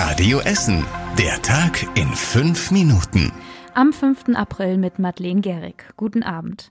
[0.00, 0.84] Radio Essen.
[1.18, 3.32] Der Tag in fünf Minuten.
[3.74, 4.28] Am 5.
[4.36, 5.86] April mit Madeleine Gehrig.
[5.96, 6.70] Guten Abend.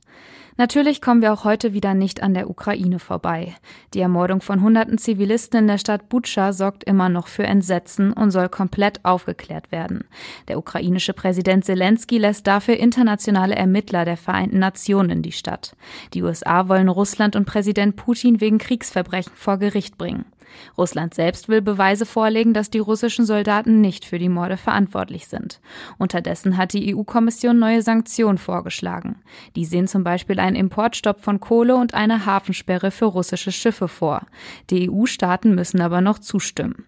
[0.56, 3.54] Natürlich kommen wir auch heute wieder nicht an der Ukraine vorbei.
[3.94, 8.32] Die Ermordung von hunderten Zivilisten in der Stadt Butscha sorgt immer noch für Entsetzen und
[8.32, 10.06] soll komplett aufgeklärt werden.
[10.48, 15.76] Der ukrainische Präsident Zelensky lässt dafür internationale Ermittler der Vereinten Nationen in die Stadt.
[16.14, 20.24] Die USA wollen Russland und Präsident Putin wegen Kriegsverbrechen vor Gericht bringen.
[20.78, 25.60] Russland selbst will Beweise vorlegen, dass die russischen Soldaten nicht für die Morde verantwortlich sind.
[25.98, 29.18] Unterdessen hat die EU-Kommission neue Sanktionen vorgeschlagen.
[29.56, 34.26] Die sehen zum Beispiel einen Importstopp von Kohle und eine Hafensperre für russische Schiffe vor.
[34.70, 36.86] Die EU-Staaten müssen aber noch zustimmen.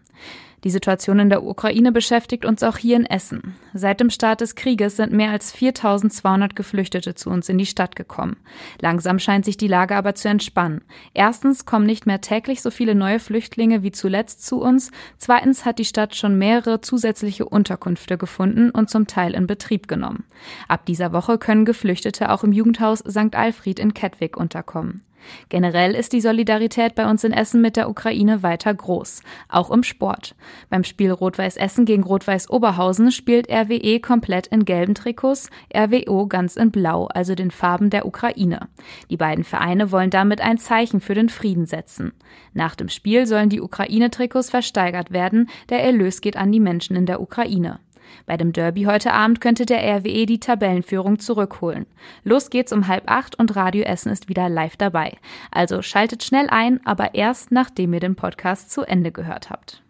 [0.63, 3.55] Die Situation in der Ukraine beschäftigt uns auch hier in Essen.
[3.73, 7.95] Seit dem Start des Krieges sind mehr als 4200 Geflüchtete zu uns in die Stadt
[7.95, 8.37] gekommen.
[8.81, 10.81] Langsam scheint sich die Lage aber zu entspannen.
[11.13, 14.91] Erstens kommen nicht mehr täglich so viele neue Flüchtlinge wie zuletzt zu uns.
[15.17, 20.25] Zweitens hat die Stadt schon mehrere zusätzliche Unterkünfte gefunden und zum Teil in Betrieb genommen.
[20.67, 23.35] Ab dieser Woche können Geflüchtete auch im Jugendhaus St.
[23.35, 25.03] Alfred in Kettwig unterkommen.
[25.49, 29.83] Generell ist die Solidarität bei uns in Essen mit der Ukraine weiter groß, auch im
[29.83, 30.35] Sport.
[30.69, 36.55] Beim Spiel Rot-Weiß Essen gegen Rot-Weiß Oberhausen spielt RWE komplett in gelben Trikots, RWO ganz
[36.55, 38.67] in blau, also den Farben der Ukraine.
[39.09, 42.13] Die beiden Vereine wollen damit ein Zeichen für den Frieden setzen.
[42.53, 47.05] Nach dem Spiel sollen die Ukraine-Trikots versteigert werden, der Erlös geht an die Menschen in
[47.05, 47.79] der Ukraine.
[48.25, 51.85] Bei dem Derby heute Abend könnte der RWE die Tabellenführung zurückholen.
[52.23, 55.17] Los geht's um halb acht und Radio Essen ist wieder live dabei.
[55.51, 59.83] Also schaltet schnell ein, aber erst nachdem ihr den Podcast zu Ende gehört habt.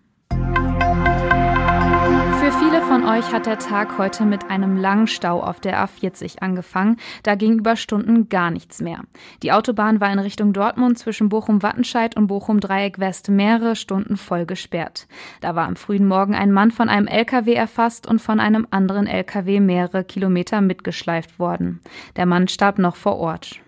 [3.10, 6.98] Euch hat der Tag heute mit einem langen Stau auf der A40 angefangen.
[7.24, 9.02] Da ging über Stunden gar nichts mehr.
[9.42, 15.08] Die Autobahn war in Richtung Dortmund zwischen Bochum-Wattenscheid und Bochum-Dreieck-West mehrere Stunden voll gesperrt.
[15.42, 19.08] Da war am frühen Morgen ein Mann von einem LKW erfasst und von einem anderen
[19.08, 21.82] LKW mehrere Kilometer mitgeschleift worden.
[22.16, 23.60] Der Mann starb noch vor Ort.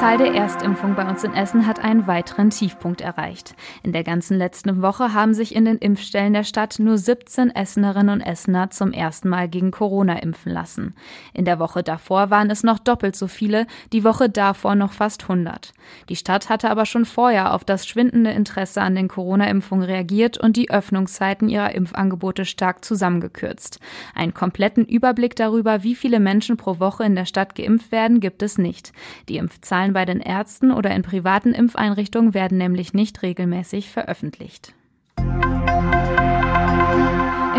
[0.00, 3.54] Zahl der Erstimpfung bei uns in Essen hat einen weiteren Tiefpunkt erreicht.
[3.84, 8.14] In der ganzen letzten Woche haben sich in den Impfstellen der Stadt nur 17 Essenerinnen
[8.14, 10.96] und Essener zum ersten Mal gegen Corona impfen lassen.
[11.32, 15.22] In der Woche davor waren es noch doppelt so viele, die Woche davor noch fast
[15.22, 15.72] 100.
[16.08, 20.56] Die Stadt hatte aber schon vorher auf das schwindende Interesse an den Corona-Impfungen reagiert und
[20.56, 23.78] die Öffnungszeiten ihrer Impfangebote stark zusammengekürzt.
[24.12, 28.42] Einen kompletten Überblick darüber, wie viele Menschen pro Woche in der Stadt geimpft werden, gibt
[28.42, 28.92] es nicht.
[29.28, 34.72] Die Impfzahlen Zahlen bei den Ärzten oder in privaten Impfeinrichtungen werden nämlich nicht regelmäßig veröffentlicht.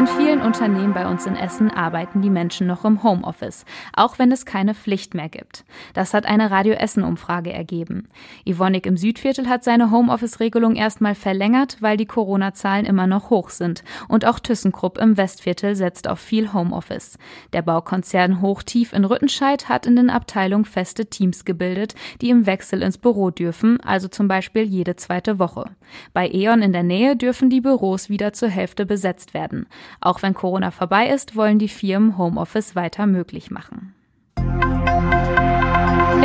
[0.05, 4.31] In vielen Unternehmen bei uns in Essen arbeiten die Menschen noch im Homeoffice, auch wenn
[4.31, 5.65] es keine Pflicht mehr gibt.
[5.95, 8.07] Das hat eine Radio Essen Umfrage ergeben.
[8.45, 13.83] Ivonik im Südviertel hat seine Homeoffice-Regelung erstmal verlängert, weil die Corona-Zahlen immer noch hoch sind.
[14.07, 17.17] Und auch ThyssenKrupp im Westviertel setzt auf viel Homeoffice.
[17.53, 22.83] Der Baukonzern Hochtief in Rüttenscheid hat in den Abteilungen feste Teams gebildet, die im Wechsel
[22.83, 25.71] ins Büro dürfen, also zum Beispiel jede zweite Woche.
[26.13, 29.65] Bei E.ON in der Nähe dürfen die Büros wieder zur Hälfte besetzt werden.
[30.01, 33.94] Auch wenn Corona vorbei ist, wollen die Firmen Homeoffice weiter möglich machen.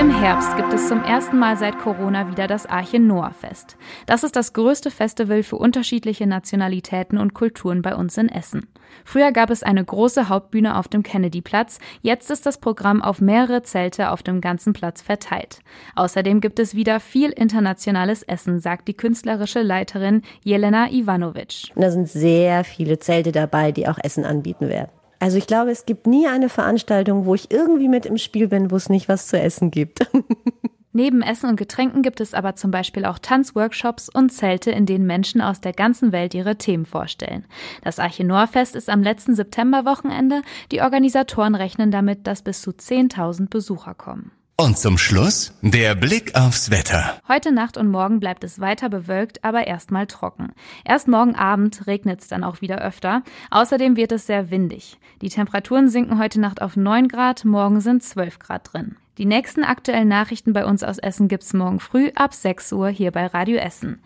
[0.01, 3.77] Im Herbst gibt es zum ersten Mal seit Corona wieder das Arche Noah Fest.
[4.07, 8.67] Das ist das größte Festival für unterschiedliche Nationalitäten und Kulturen bei uns in Essen.
[9.05, 13.63] Früher gab es eine große Hauptbühne auf dem Kennedy-Platz, jetzt ist das Programm auf mehrere
[13.63, 15.61] Zelte auf dem ganzen Platz verteilt.
[15.97, 21.73] Außerdem gibt es wieder viel internationales Essen, sagt die künstlerische Leiterin Jelena Ivanovic.
[21.77, 24.93] Da sind sehr viele Zelte dabei, die auch Essen anbieten werden.
[25.21, 28.71] Also ich glaube, es gibt nie eine Veranstaltung, wo ich irgendwie mit im Spiel bin,
[28.71, 30.11] wo es nicht was zu essen gibt.
[30.93, 35.07] Neben Essen und Getränken gibt es aber zum Beispiel auch Tanzworkshops und Zelte, in denen
[35.07, 37.45] Menschen aus der ganzen Welt ihre Themen vorstellen.
[37.85, 40.43] Das Arche Noah-Fest ist am letzten Septemberwochenende.
[40.73, 44.33] Die Organisatoren rechnen damit, dass bis zu 10.000 Besucher kommen.
[44.61, 47.19] Und zum Schluss der Blick aufs Wetter.
[47.27, 50.53] Heute Nacht und morgen bleibt es weiter bewölkt, aber erstmal trocken.
[50.85, 53.23] Erst morgen Abend regnet es dann auch wieder öfter.
[53.51, 54.99] Außerdem wird es sehr windig.
[55.23, 58.97] Die Temperaturen sinken heute Nacht auf 9 Grad, morgen sind 12 Grad drin.
[59.17, 63.13] Die nächsten aktuellen Nachrichten bei uns aus Essen gibt's morgen früh ab 6 Uhr hier
[63.13, 64.03] bei Radio Essen.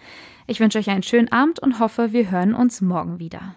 [0.47, 3.57] Ich wünsche euch einen schönen Abend und hoffe, wir hören uns morgen wieder.